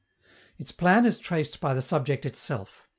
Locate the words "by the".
1.59-1.81